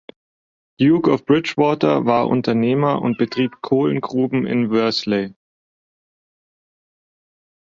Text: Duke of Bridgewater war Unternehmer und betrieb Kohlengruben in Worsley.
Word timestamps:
Duke 0.79 1.07
of 1.09 1.25
Bridgewater 1.27 2.03
war 2.07 2.27
Unternehmer 2.27 2.99
und 3.03 3.19
betrieb 3.19 3.61
Kohlengruben 3.61 4.47
in 4.47 4.71
Worsley. 4.71 5.35